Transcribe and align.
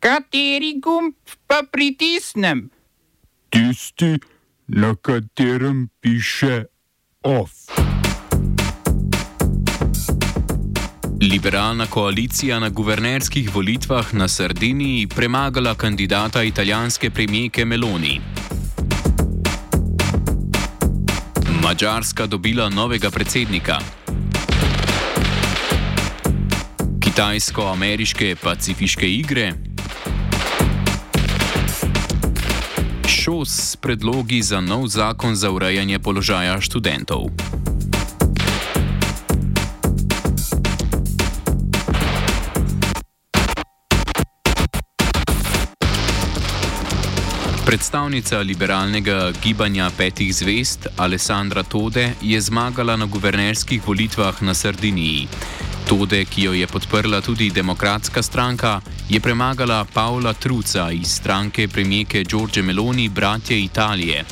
Kateri 0.00 0.80
gumb 0.80 1.12
pa 1.46 1.60
pritisnem? 1.72 2.70
Tisti, 3.52 4.16
na 4.68 4.94
katerem 4.96 5.88
piše 6.00 6.64
OF. 7.22 7.50
Liberalna 11.20 11.86
koalicija 11.86 12.58
na 12.58 12.68
guvernerskih 12.68 13.54
volitvah 13.54 14.14
na 14.14 14.28
Sardiniji 14.28 15.06
premagala 15.06 15.74
kandidata 15.74 16.42
italijanske 16.42 17.10
premijeke 17.10 17.64
Meloni. 17.64 18.20
Mačarska 21.62 22.26
dobila 22.26 22.68
novega 22.68 23.10
predsednika. 23.10 23.78
Kitajsko-ameriške 27.00 28.36
pacifiške 28.42 29.14
igre. 29.14 29.69
Šos 33.30 33.48
s 33.48 33.76
predlogi 33.76 34.42
za 34.42 34.60
nov 34.60 34.86
zakon 34.90 35.36
za 35.38 35.50
urejanje 35.50 35.98
položaja 35.98 36.60
študentov. 36.60 37.30
Predstavnica 47.66 48.42
liberalnega 48.42 49.30
gibanja 49.42 49.90
petih 49.94 50.34
zvest 50.34 50.90
Alessandra 50.96 51.62
Tode 51.62 52.10
je 52.22 52.40
zmagala 52.40 52.96
na 52.96 53.06
guvernerskih 53.06 53.86
volitvah 53.86 54.42
na 54.42 54.54
Sardiniji. 54.54 55.28
Tode, 55.90 56.22
ki 56.24 56.42
jo 56.42 56.52
je 56.54 56.66
podprla 56.70 57.18
tudi 57.20 57.50
demokratska 57.50 58.22
stranka, 58.22 58.80
je 59.08 59.20
premagala 59.20 59.82
Paula 59.84 60.32
Truca 60.32 60.90
iz 60.94 61.18
stranke 61.18 61.68
premijeke 61.68 62.22
Giorgio 62.24 62.62
Meloni, 62.62 63.08
bratje 63.08 63.58
Italije. 63.58 64.24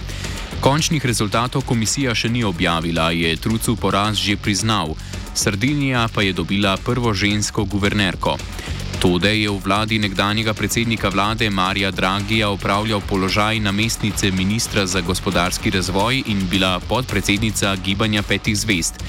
Končnih 0.60 1.06
rezultatov 1.06 1.66
komisija 1.66 2.14
še 2.14 2.30
ni 2.30 2.44
objavila, 2.44 3.10
je 3.10 3.34
Trucu 3.36 3.74
poraz 3.76 4.22
že 4.22 4.36
priznal, 4.36 4.94
Sardinija 5.34 6.06
pa 6.14 6.22
je 6.22 6.32
dobila 6.32 6.76
prvo 6.76 7.10
žensko 7.14 7.64
guvernerko. 7.64 8.36
Tode 9.02 9.34
je 9.34 9.50
v 9.50 9.58
vladi 9.58 9.98
nekdanjega 9.98 10.54
predsednika 10.54 11.08
vlade 11.08 11.50
Marija 11.50 11.90
Dragija 11.90 12.50
upravljal 12.50 13.00
položaj 13.00 13.60
namestnice 13.60 14.30
ministra 14.30 14.86
za 14.86 15.00
gospodarski 15.00 15.70
razvoj 15.70 16.22
in 16.26 16.46
bila 16.50 16.80
podpredsednica 16.80 17.76
gibanja 17.76 18.22
petih 18.22 18.58
zvest. 18.58 19.02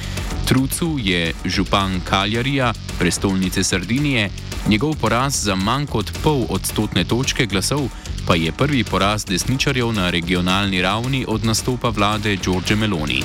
Trucu 0.50 0.97
je 0.97 1.33
župan 1.45 2.02
Kaljarija, 2.09 2.73
prestolnice 3.00 3.64
Sardinije, 3.64 4.30
njegov 4.67 4.95
poraz 5.02 5.44
za 5.44 5.56
manj 5.56 5.86
kot 5.86 6.11
pol 6.23 6.45
odstotne 6.50 7.03
točke 7.03 7.45
glasov 7.45 7.89
pa 8.28 8.36
je 8.36 8.52
prvi 8.52 8.83
poraz 8.83 9.25
desničarjev 9.25 9.94
na 9.94 10.09
regionalni 10.09 10.81
ravni 10.81 11.25
od 11.28 11.45
nastopa 11.45 11.89
vlade 11.89 12.38
Đorđe 12.45 12.75
Meloni. 12.75 13.23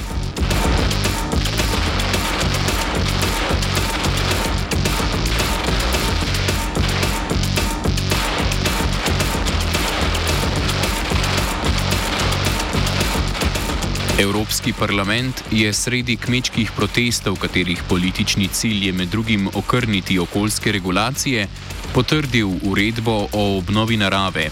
Evropski 14.19 14.73
parlament 14.73 15.43
je 15.51 15.73
sredi 15.73 16.15
kmečkih 16.17 16.71
protestov, 16.77 17.35
katerih 17.43 17.83
politični 17.89 18.47
cilj 18.49 18.87
je 18.87 18.93
med 18.93 19.09
drugim 19.09 19.49
okrniti 19.55 20.19
okoljske 20.19 20.73
regulacije, 20.73 21.49
potrdil 21.95 22.49
uredbo 22.63 23.27
o 23.33 23.59
obnovi 23.59 23.97
narave. 23.97 24.51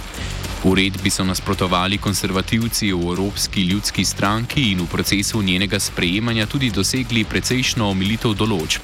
Uredbi 0.65 1.11
so 1.11 1.25
nasprotovali 1.25 1.99
konservativci 1.99 2.93
v 2.93 3.07
Evropski 3.15 3.63
ljudski 3.63 4.05
stranki 4.05 4.63
in 4.73 4.83
v 4.83 4.87
procesu 4.87 5.43
njenega 5.43 5.81
sprejemanja 5.81 6.47
tudi 6.47 6.71
dosegli 6.71 7.25
precejšno 7.25 7.91
omilitev 7.91 8.35
določb. 8.35 8.83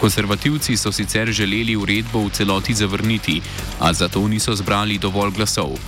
Konservativci 0.00 0.76
so 0.76 0.92
sicer 0.92 1.30
želeli 1.30 1.76
uredbo 1.76 2.26
v 2.26 2.34
celoti 2.34 2.74
zavrniti, 2.74 3.40
a 3.78 3.92
zato 3.92 4.28
niso 4.28 4.54
zbrali 4.54 4.98
dovolj 4.98 5.38
glasov. 5.38 5.78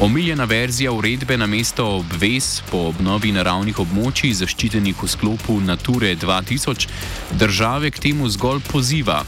Omiljena 0.00 0.44
verzija 0.44 0.92
uredbe 0.92 1.36
na 1.36 1.46
mesto 1.46 1.86
obvez 1.86 2.62
po 2.70 2.78
obnovi 2.88 3.32
naravnih 3.32 3.78
območij 3.78 4.32
zaščitenih 4.34 4.96
v 5.02 5.08
sklopu 5.08 5.60
Nature 5.60 6.16
2000 6.16 6.88
države 7.38 7.90
k 7.90 7.98
temu 8.08 8.28
zgolj 8.28 8.60
poziva. 8.72 9.22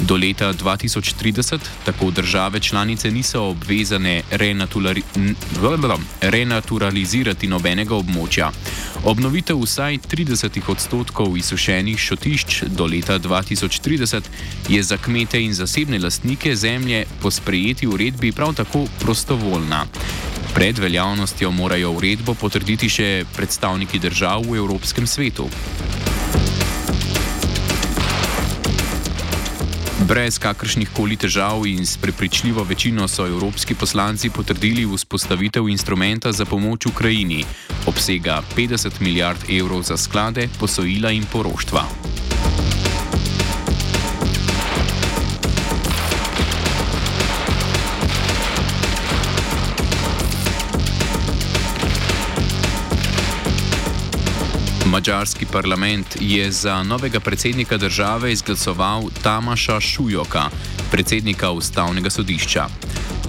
Do 0.00 0.16
leta 0.16 0.52
2030 0.52 1.58
tako 1.84 2.10
države 2.10 2.60
članice 2.60 3.10
niso 3.10 3.42
obvezane 3.42 4.22
renaturalizirati 6.20 7.46
nobenega 7.46 7.94
območja. 7.94 8.50
Obnovitev 9.04 9.62
vsaj 9.62 9.98
30 9.98 10.60
odstotkov 10.68 11.36
izsušenih 11.36 11.98
šotišč 11.98 12.62
do 12.62 12.86
leta 12.86 13.18
2030 13.18 14.22
je 14.68 14.82
za 14.82 14.96
kmete 14.96 15.42
in 15.42 15.54
zasebne 15.54 15.98
lastnike 15.98 16.56
zemlje 16.56 17.04
po 17.22 17.30
sprejeti 17.30 17.86
uredbi 17.86 18.32
prav 18.32 18.54
tako 18.54 18.86
prostovoljna. 19.00 19.86
Pred 20.54 20.78
veljavnostjo 20.78 21.50
morajo 21.50 21.92
uredbo 21.92 22.34
potrditi 22.34 22.88
še 22.88 23.24
predstavniki 23.36 23.98
držav 23.98 24.42
v 24.48 24.56
Evropskem 24.56 25.06
svetu. 25.06 25.48
Brez 30.06 30.36
kakršnih 30.38 30.92
koli 30.94 31.16
težav 31.18 31.64
in 31.66 31.86
s 31.86 31.96
prepričljivo 31.98 32.62
večino 32.62 33.08
so 33.08 33.26
evropski 33.26 33.74
poslanci 33.74 34.30
potrdili 34.30 34.86
vzpostavitev 34.86 35.68
instrumenta 35.68 36.32
za 36.32 36.44
pomoč 36.44 36.86
Ukrajini, 36.86 37.44
obsega 37.86 38.42
50 38.56 39.00
milijard 39.00 39.50
evrov 39.50 39.82
za 39.82 39.96
sklade, 39.96 40.48
posojila 40.60 41.10
in 41.10 41.26
poroštva. 41.32 42.15
Mačarski 54.96 55.46
parlament 55.52 56.16
je 56.20 56.52
za 56.52 56.82
novega 56.82 57.20
predsednika 57.20 57.76
države 57.76 58.32
izglasoval 58.32 59.02
Tamaša 59.22 59.80
Šujoka, 59.80 60.48
predsednika 60.90 61.50
ustavnega 61.50 62.10
sodišča. 62.10 62.66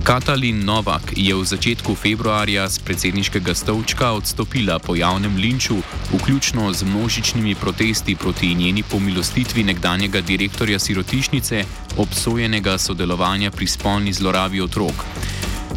Katalin 0.03 0.63
Novak 0.65 1.11
je 1.15 1.35
v 1.35 1.43
začetku 1.43 1.95
februarja 1.95 2.69
z 2.69 2.79
predsedniškega 2.79 3.55
stolčka 3.55 4.11
odstopila 4.11 4.79
po 4.79 4.95
javnem 4.95 5.35
linču, 5.35 5.75
vključno 6.13 6.73
z 6.73 6.83
množičnimi 6.83 7.55
protesti 7.55 8.15
proti 8.15 8.55
njeni 8.55 8.83
pomilostitvi 8.83 9.63
nekdanjega 9.63 10.21
direktorja 10.21 10.79
sirotišnice, 10.79 11.65
obsojenega 11.97 12.77
sodelovanja 12.77 13.51
pri 13.51 13.67
spolni 13.67 14.13
zlorabi 14.13 14.61
otrok. 14.61 15.03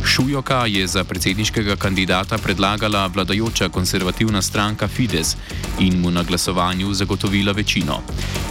Šujoka 0.05 0.66
je 0.66 0.87
za 0.87 1.05
predsedniškega 1.05 1.77
kandidata 1.77 2.38
predlagala 2.38 3.06
vladajoča 3.06 3.69
konservativna 3.69 4.43
stranka 4.43 4.88
Fides 4.88 5.37
in 5.81 6.00
mu 6.00 6.11
na 6.11 6.22
glasovanju 6.22 6.94
zagotovila 6.94 7.53
večino. 7.53 8.00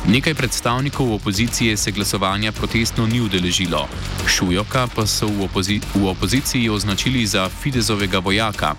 Nekaj 0.08 0.34
predstavnikov 0.34 1.14
opozicije 1.14 1.78
se 1.78 1.92
glasovanja 1.92 2.52
protestno 2.52 3.08
ni 3.08 3.22
udeležilo, 3.22 3.88
Šujoka 4.28 4.88
pa 4.96 5.08
so 5.08 5.28
v, 5.28 5.44
opozi 5.44 5.82
v 5.96 6.08
opoziciji 6.08 6.70
označili 6.70 7.26
za 7.26 7.50
Fidesovega 7.50 8.20
vojaka. 8.20 8.76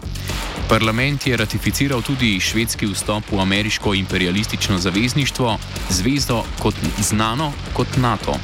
Parlament 0.68 1.26
je 1.26 1.36
ratificiral 1.36 2.02
tudi 2.02 2.40
švedski 2.40 2.86
vstop 2.86 3.24
v 3.32 3.40
ameriško 3.40 3.94
imperialistično 3.94 4.78
zavezništvo, 4.78 5.58
zvezdo 5.90 6.44
kot 6.58 6.74
znano 7.00 7.52
kot 7.74 7.96
NATO. 7.96 8.36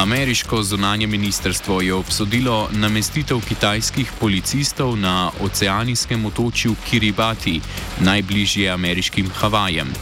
Ameriško 0.00 0.62
zunanje 0.62 1.06
ministrstvo 1.06 1.80
je 1.80 1.94
obsodilo 1.94 2.68
namestitev 2.72 3.40
kitajskih 3.48 4.12
policistov 4.20 4.96
na 4.96 5.30
oceanijskem 5.40 6.26
otočju 6.26 6.74
Kiribati, 6.90 7.60
najbližje 8.00 8.70
ameriškim 8.70 9.30
Havajem. 9.30 9.92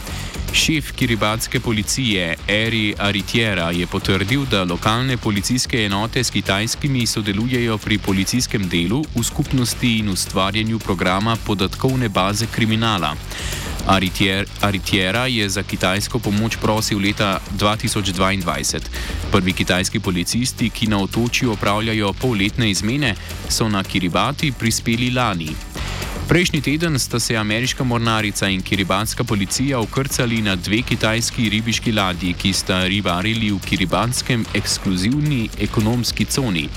Šef 0.53 0.91
kiribatske 0.91 1.59
policije 1.59 2.37
Eri 2.47 2.95
Aritiera 2.97 3.71
je 3.71 3.87
potrdil, 3.87 4.45
da 4.45 4.63
lokalne 4.63 5.17
policijske 5.17 5.85
enote 5.85 6.23
s 6.23 6.31
kitajskimi 6.31 7.05
sodelujejo 7.05 7.77
pri 7.77 7.97
policijskem 7.97 8.69
delu 8.69 9.03
v 9.15 9.23
skupnosti 9.23 9.97
in 9.97 10.09
ustvarjanju 10.09 10.79
programa 10.79 11.37
podatkovne 11.45 12.09
baze 12.09 12.47
kriminala. 12.47 13.15
Aritiera 14.61 15.25
je 15.25 15.49
za 15.49 15.63
kitajsko 15.63 16.19
pomoč 16.19 16.57
prosil 16.61 16.99
leta 17.01 17.39
2022. 17.57 18.79
Prvi 19.31 19.53
kitajski 19.53 19.99
policisti, 19.99 20.69
ki 20.69 20.87
na 20.87 21.01
otočju 21.01 21.51
opravljajo 21.51 22.13
polletne 22.13 22.69
izmene, 22.69 23.15
so 23.49 23.69
na 23.69 23.83
Kiribati 23.83 24.51
prispeli 24.51 25.11
lani. 25.11 25.49
Prejšnji 26.29 26.61
teden 26.61 26.99
sta 26.99 27.19
se 27.19 27.33
ameriška 27.35 27.83
mornarica 27.83 28.47
in 28.47 28.61
kiribatska 28.61 29.23
policija 29.23 29.79
ukrcali 29.79 30.41
na 30.41 30.55
dve 30.55 30.81
kitajski 30.81 31.49
ribiški 31.49 31.91
ladji, 31.91 32.33
ki 32.33 32.53
sta 32.53 32.83
ribarili 32.85 33.49
v 33.51 33.57
kiribatskem 33.59 34.45
ekskluzivni 34.53 35.49
ekonomski 35.59 36.25
coni, 36.25 36.67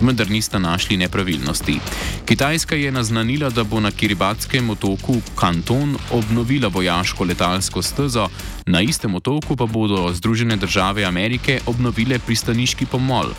vendar 0.00 0.30
nista 0.30 0.58
našli 0.58 0.96
nepravilnosti. 0.96 1.80
Kitajska 2.24 2.76
je 2.76 2.92
naznanila, 2.92 3.50
da 3.50 3.64
bo 3.64 3.80
na 3.80 3.90
kiribatskem 3.90 4.70
otoku 4.70 5.18
Kanton 5.34 5.96
obnovila 6.10 6.68
vojaško 6.68 7.24
letalsko 7.24 7.82
stezo, 7.82 8.28
na 8.66 8.80
istem 8.80 9.14
otoku 9.14 9.56
pa 9.56 9.66
bodo 9.66 10.12
Združene 10.14 10.56
države 10.56 11.04
Amerike 11.04 11.60
obnovile 11.66 12.18
pristaniški 12.18 12.86
pomol. 12.86 13.34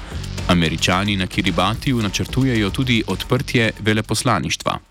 Američani 0.48 1.16
na 1.16 1.28
Kiribatiju 1.28 2.02
načrtujejo 2.02 2.70
tudi 2.70 3.04
odprtje 3.08 3.72
veleposlaništva. 3.80 4.91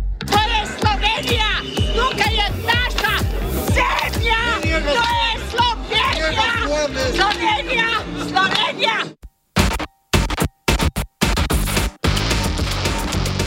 Slovenija! 6.91 7.87
Slovenija! 8.29 8.95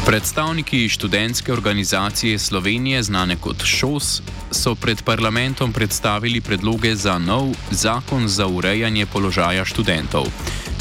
Predstavniki 0.07 0.89
študentske 0.89 1.53
organizacije 1.53 2.39
Slovenije, 2.39 3.03
znane 3.03 3.37
kot 3.37 3.65
ŠOS, 3.65 4.23
so 4.51 4.75
pred 4.75 5.03
parlamentom 5.03 5.73
predstavili 5.73 6.41
predloge 6.41 6.97
za 6.97 7.19
nov 7.19 7.53
zakon 7.71 8.29
za 8.29 8.47
urejanje 8.47 9.07
položaja 9.07 9.65
študentov. 9.65 10.25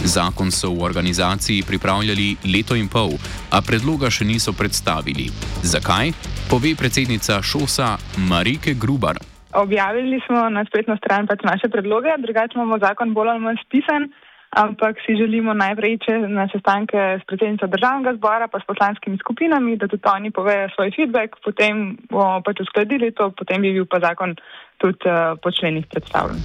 Zakon 0.04 0.51
so 0.51 0.69
v 0.69 0.83
organizaciji 0.83 1.63
pripravljali 1.63 2.36
leto 2.45 2.75
in 2.75 2.88
pol, 2.88 3.12
a 3.50 3.62
predloga 3.62 4.09
še 4.09 4.25
niso 4.25 4.54
predstavili. 4.54 5.30
Zakaj? 5.63 6.12
Pove 6.50 6.75
predsednica 6.75 7.42
ŠOS-a 7.42 7.98
Marike 8.18 8.74
Grubar. 8.74 9.32
Objavili 9.53 10.21
smo 10.25 10.50
na 10.50 10.65
spletno 10.65 10.97
stran 10.97 11.27
pač 11.27 11.44
naše 11.44 11.69
predloge, 11.69 12.09
drugače 12.17 12.53
imamo 12.55 12.79
zakon 12.79 13.13
bolj 13.13 13.29
ali 13.29 13.39
manj 13.39 13.59
spisan, 13.65 14.09
ampak 14.50 14.97
si 15.05 15.15
želimo 15.17 15.53
najprej 15.53 15.97
če 16.05 16.17
na 16.27 16.47
sestanke 16.50 16.97
s 17.21 17.23
predsednico 17.29 17.67
državnega 17.67 18.15
zbora 18.17 18.47
pa 18.47 18.59
s 18.59 18.65
poslanskimi 18.65 19.17
skupinami, 19.17 19.77
da 19.77 19.88
tudi 19.88 20.09
oni 20.09 20.31
povejo 20.31 20.69
svoj 20.75 20.91
feedback, 20.95 21.38
potem 21.45 21.97
bomo 22.09 22.41
pač 22.41 22.65
uskladili 22.65 23.11
to, 23.11 23.29
potem 23.29 23.61
bi 23.61 23.73
bil 23.77 23.85
pa 23.85 24.01
zakon 24.01 24.35
tudi 24.81 25.05
uh, 25.09 25.38
po 25.41 25.51
členih 25.51 25.85
predstavljen. 25.85 26.41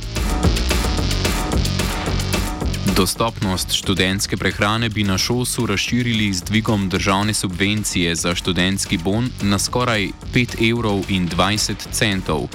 Dostopnost 2.99 3.73
študentske 3.79 4.37
prehrane 4.37 4.89
bi 4.89 5.05
na 5.07 5.19
šolsu 5.19 5.67
razširili 5.71 6.33
z 6.33 6.45
dvigom 6.45 6.89
državne 6.89 7.35
subvencije 7.35 8.15
za 8.15 8.35
študentski 8.35 8.99
bon 9.05 9.31
na 9.43 9.59
skoraj 9.59 10.11
5,20 10.35 12.03
evrov. 12.03 12.49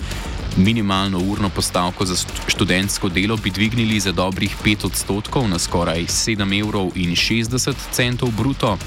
Minimalno 0.57 1.19
urno 1.19 1.49
postavko 1.49 2.05
za 2.05 2.15
študentsko 2.47 3.09
delo 3.09 3.37
bi 3.37 3.51
dvignili 3.51 3.99
za 3.99 4.11
dobrih 4.11 4.55
5 4.65 4.85
odstotkov 4.85 5.49
na 5.49 5.59
skoraj 5.59 6.05
7,60 6.05 8.19
evrov 8.19 8.31
bruto. 8.31 8.77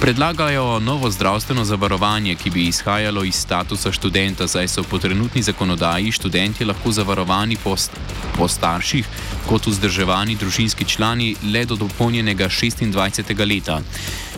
Predlagajo 0.00 0.78
novo 0.78 1.10
zdravstveno 1.10 1.64
zavarovanje, 1.64 2.34
ki 2.34 2.50
bi 2.50 2.66
izhajalo 2.66 3.24
iz 3.24 3.34
statusa 3.34 3.92
študenta, 3.92 4.48
saj 4.48 4.68
so 4.68 4.82
po 4.82 4.98
trenutni 4.98 5.42
zakonodaji 5.42 6.12
študenti 6.12 6.64
lahko 6.64 6.92
zavarovani 6.92 7.56
po, 7.64 7.76
st 7.76 7.90
po 8.38 8.48
starših 8.48 9.06
kot 9.48 9.66
vzdrževani 9.66 10.36
družinski 10.36 10.84
člani 10.84 11.36
le 11.52 11.64
do 11.64 11.76
dopolnjenega 11.76 12.48
26. 12.48 13.46
leta. 13.46 13.80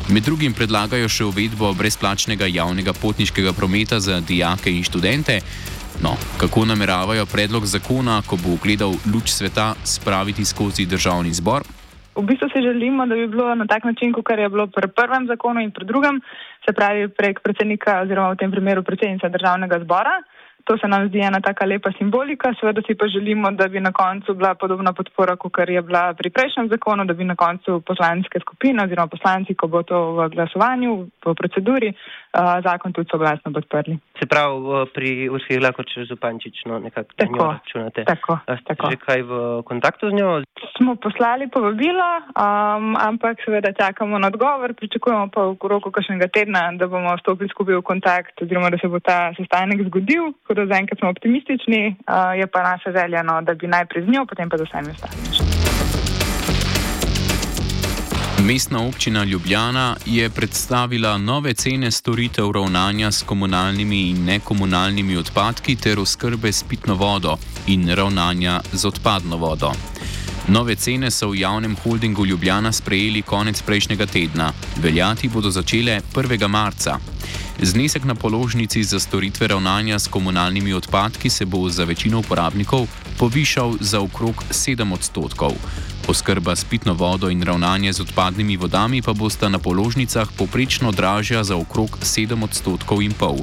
Med 0.09 0.25
drugim 0.25 0.55
predlagajo 0.55 1.09
še 1.09 1.25
uvedbo 1.25 1.73
brezplačnega 1.75 2.47
javnega 2.47 2.93
potniškega 2.93 3.53
prometa 3.53 4.00
za 4.00 4.20
dijake 4.20 4.73
in 4.73 4.85
študente. 4.85 5.41
No, 6.02 6.17
kako 6.41 6.64
nameravajo 6.64 7.26
predlog 7.26 7.67
zakona, 7.67 8.23
ko 8.26 8.37
bo 8.37 8.58
gledal 8.62 8.93
luč 9.14 9.31
sveta, 9.31 9.75
spraviti 9.85 10.44
skozi 10.44 10.87
državni 10.87 11.31
zbor? 11.31 11.62
V 12.17 12.23
bistvu 12.23 12.49
si 12.49 12.62
želimo, 12.62 13.06
da 13.06 13.14
bi 13.14 13.26
bilo 13.26 13.55
na 13.55 13.67
tak 13.67 13.85
način, 13.85 14.12
kot 14.12 14.31
je 14.31 14.49
bilo 14.49 14.67
pri 14.67 14.88
prvem 14.88 15.26
zakonu 15.26 15.61
in 15.61 15.70
pri 15.70 15.85
drugem, 15.85 16.20
se 16.67 16.73
pravi 16.73 17.08
prek 17.08 17.41
predsednika 17.43 18.00
oziroma 18.02 18.31
v 18.31 18.37
tem 18.37 18.50
primeru 18.50 18.82
predsednica 18.82 19.29
državnega 19.29 19.81
zbora. 19.85 20.23
To 20.65 20.79
se 20.79 20.89
nam 20.89 21.09
zdi 21.09 21.21
ena 21.21 21.41
taka 21.41 21.67
lepa 21.67 21.91
simbolika. 21.99 22.55
Seveda 22.61 22.81
si 22.87 22.95
pa 22.95 23.07
želimo, 23.07 23.51
da 23.51 23.69
bi 23.69 23.81
na 23.81 23.93
koncu 23.93 24.35
bila 24.35 24.55
podobna 24.55 24.93
podpora, 24.93 25.37
kot 25.37 25.53
je 25.69 25.83
bila 25.83 26.15
pri 26.15 26.31
prejšnjem 26.31 26.69
zakonu, 26.69 27.05
da 27.05 27.13
bi 27.13 27.25
na 27.25 27.37
koncu 27.37 27.81
poslanske 27.81 28.41
skupine 28.41 28.85
oziroma 28.85 29.07
poslanci, 29.07 29.55
ko 29.55 29.69
bo 29.69 29.83
to 29.83 29.99
v 30.17 30.29
glasovanju, 30.29 31.07
v 31.27 31.35
proceduri, 31.35 31.93
zakon 32.65 32.93
tudi 32.93 33.09
soglasno 33.11 33.53
podprli. 33.53 33.99
Se 34.21 34.27
pravi, 34.27 34.87
pri 34.95 35.29
Ursi 35.29 35.59
lahko 35.61 35.85
če 35.85 36.07
Zupančič, 36.09 36.65
no 36.67 36.79
nekako 36.79 37.13
tako 37.17 37.51
računate. 37.53 38.05
Tako, 38.05 38.39
Ste 38.45 38.65
tako. 38.65 38.91
že 38.91 38.97
kaj 38.97 39.23
v 39.23 39.33
kontaktu 39.69 40.11
z 40.11 40.15
njo? 40.17 40.31
Smo 40.79 40.97
poslali 40.97 41.49
povabilo, 41.53 42.09
um, 42.33 42.97
ampak 42.97 43.45
seveda 43.45 43.73
čakamo 43.73 44.19
na 44.19 44.33
odgovor, 44.33 44.75
pričakujemo 44.75 45.29
pa 45.29 45.47
v 45.53 45.69
roku 45.69 45.91
kakšnega 45.91 46.29
tedna, 46.33 46.73
da 46.73 46.89
bomo 46.89 47.13
stopili 47.21 47.53
skupaj 47.53 47.77
v 47.77 47.85
kontakt 47.85 48.43
oziroma 48.43 48.71
da 48.71 48.79
se 48.79 48.89
bo 48.89 48.99
ta 49.01 49.35
sestanek 49.37 49.87
zgodil 49.87 50.33
tako 50.55 50.67
da 50.67 50.75
zaenkrat 50.75 50.99
smo 50.99 51.09
optimistični, 51.09 51.89
uh, 51.89 52.39
je 52.39 52.47
pa 52.47 52.62
naša 52.62 52.91
želja, 52.93 53.23
no, 53.23 53.43
da 53.43 53.55
bi 53.55 53.67
najprej 53.67 54.05
z 54.05 54.09
njo, 54.09 54.27
potem 54.27 54.49
pa 54.51 54.56
z 54.56 54.62
vsemi 54.62 54.91
ostalimi. 54.91 55.23
Mestna 58.47 58.87
občina 58.89 59.25
Ljubljana 59.25 59.97
je 60.06 60.31
predstavila 60.31 61.19
nove 61.19 61.55
cene 61.55 61.91
storitev 61.91 62.51
ravnanja 62.53 63.11
s 63.11 63.23
komunalnimi 63.23 64.11
in 64.11 64.25
nekomunalnimi 64.25 65.17
odpadki 65.17 65.77
ter 65.77 65.99
oskrbe 65.99 66.53
s 66.53 66.63
pitno 66.63 66.94
vodo 66.94 67.37
in 67.67 67.94
ravnanja 67.94 68.61
z 68.73 68.84
odpadno 68.84 69.37
vodo. 69.37 69.73
Nove 70.49 70.77
cene 70.77 71.11
so 71.11 71.29
v 71.29 71.41
javnem 71.41 71.77
holdingu 71.82 72.27
Ljubljana 72.27 72.73
sprejeli 72.73 73.23
konec 73.23 73.63
prejšnjega 73.63 74.06
tedna, 74.06 74.53
veljati 74.82 75.29
bodo 75.29 75.51
začele 75.51 76.01
1. 76.15 76.49
marca. 76.49 77.14
Znesek 77.63 78.05
na 78.05 78.15
položnici 78.15 78.84
za 78.84 79.01
storitve 79.01 79.49
ravnanja 79.49 79.99
s 79.99 80.08
komunalnimi 80.08 80.73
odpadki 80.73 81.31
se 81.31 81.46
bo 81.46 81.69
za 81.69 81.84
večino 81.84 82.19
uporabnikov 82.19 82.87
povišal 83.19 83.75
za 83.81 84.01
okrog 84.01 84.44
7 84.51 84.93
odstotkov. 84.93 85.53
Oskrba 86.08 86.56
s 86.56 86.65
pitno 86.65 86.94
vodo 86.94 87.31
in 87.31 87.43
ravnanje 87.43 87.93
z 87.93 88.01
odpadnimi 88.01 88.56
vodami 88.56 89.03
pa 89.03 89.13
bosta 89.13 89.49
na 89.49 89.58
položnicah 89.58 90.29
poprečno 90.39 90.93
dražja 90.93 91.44
za 91.44 91.56
okrog 91.56 91.99
7 92.03 92.44
odstotkov 92.44 93.03
in 93.03 93.13
pol. 93.13 93.39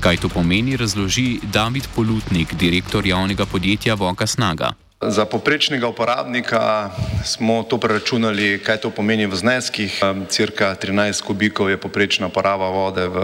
Kaj 0.00 0.16
to 0.16 0.28
pomeni, 0.28 0.76
razloži 0.76 1.38
David 1.52 1.86
Polutnik, 1.94 2.54
direktor 2.54 3.06
javnega 3.06 3.46
podjetja 3.46 3.94
Voka 3.94 4.26
Snaga. 4.26 4.72
Za 5.02 5.26
poprečnega 5.26 5.88
uporabnika 5.88 6.90
smo 7.24 7.62
to 7.62 7.78
preračunali, 7.78 8.62
kaj 8.62 8.86
to 8.86 8.90
pomeni 8.90 9.26
v 9.26 9.34
zneskih. 9.34 9.98
Cirka 10.30 10.78
13 10.78 11.26
kubikov 11.26 11.70
je 11.70 11.76
poprečna 11.76 12.30
poraba 12.30 12.70
vode 12.70 13.10
v 13.10 13.18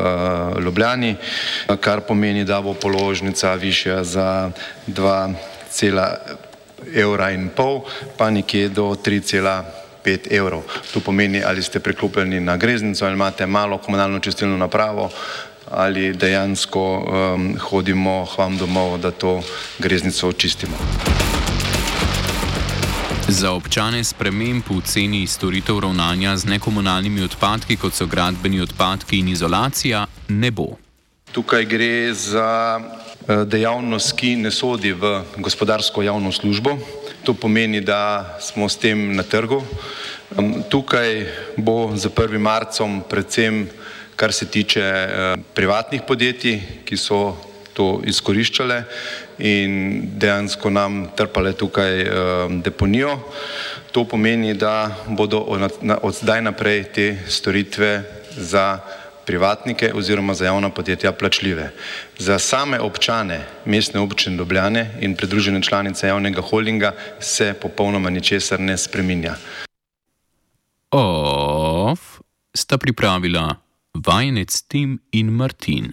Ljubljani, 0.58 1.14
kar 1.80 2.02
pomeni, 2.02 2.42
da 2.44 2.58
bo 2.58 2.74
položnica 2.74 3.54
višja 3.54 4.02
za 4.04 4.50
2,5 4.90 6.94
evra 6.94 7.30
in 7.30 7.46
pol, 7.54 7.86
pa 8.18 8.30
nekje 8.30 8.74
do 8.74 8.98
3,5 8.98 10.34
evrov. 10.34 10.66
To 10.94 11.00
pomeni, 11.00 11.46
ali 11.46 11.62
ste 11.62 11.78
priklopljeni 11.78 12.40
na 12.40 12.56
greznico 12.56 13.06
ali 13.06 13.14
imate 13.14 13.46
malo 13.46 13.78
komunalno 13.78 14.18
čistilno 14.18 14.56
napravo 14.56 15.10
ali 15.70 16.16
dejansko 16.16 16.80
um, 16.80 17.56
hodimo 17.60 18.24
hvam 18.24 18.58
domov, 18.58 18.98
da 18.98 19.10
to 19.10 19.42
greznico 19.78 20.28
očistimo. 20.28 20.76
Za 23.28 23.52
občane 23.52 24.00
sprememb 24.04 24.64
v 24.64 24.80
ceni 24.82 25.26
storitev 25.26 25.78
ravnanja 25.84 26.36
z 26.36 26.48
nekomunalnimi 26.48 27.22
odpadki, 27.22 27.76
kot 27.76 27.94
so 27.94 28.06
gradbeni 28.08 28.60
odpadki 28.64 29.20
in 29.20 29.28
izolacija, 29.28 30.06
ne 30.28 30.50
bo. 30.50 30.78
Tukaj 31.32 31.64
gre 31.68 32.14
za 32.16 32.80
dejavnost, 33.28 34.16
ki 34.16 34.36
ne 34.40 34.50
sodi 34.50 34.94
v 34.96 35.22
gospodarsko 35.36 36.02
javno 36.02 36.32
službo. 36.32 36.78
To 37.28 37.34
pomeni, 37.36 37.80
da 37.84 38.38
smo 38.40 38.68
s 38.68 38.80
tem 38.80 39.12
na 39.12 39.22
trgu. 39.22 39.60
Tukaj 40.72 41.26
bo 41.60 41.92
z 41.96 42.08
1. 42.08 42.38
marcem 42.40 43.02
predvsem, 43.04 43.68
kar 44.16 44.32
se 44.32 44.48
tiče 44.48 44.82
privatnih 45.54 46.02
podjetij, 46.08 46.84
ki 46.88 46.96
so 46.96 47.36
to 47.76 48.00
izkoriščale 48.08 48.82
in 49.38 50.02
dejansko 50.18 50.70
nam 50.70 51.08
trpale 51.16 51.52
tukaj 51.52 52.04
deponijo. 52.64 53.18
To 53.92 54.04
pomeni, 54.04 54.54
da 54.54 54.96
bodo 55.08 55.38
od 56.02 56.14
zdaj 56.14 56.42
naprej 56.42 56.84
te 56.94 57.18
storitve 57.28 58.02
za 58.36 58.80
privatnike 59.26 59.92
oziroma 59.94 60.34
za 60.34 60.44
javna 60.44 60.70
podjetja 60.70 61.12
plačljive. 61.12 61.70
Za 62.18 62.38
same 62.38 62.80
občane 62.80 63.40
mestne 63.64 64.00
občine 64.00 64.36
Ljubljane 64.36 64.96
in 65.00 65.16
pridružene 65.16 65.62
članice 65.62 66.08
javnega 66.08 66.40
holdinga 66.40 66.92
se 67.20 67.54
popolnoma 67.62 68.10
ničesar 68.10 68.60
ne 68.60 68.78
spreminja. 68.78 69.34
OF 70.90 72.00
sta 72.54 72.78
pripravila 72.78 73.56
vajenec 73.94 74.62
Tim 74.62 74.98
in 75.12 75.26
Martin. 75.30 75.92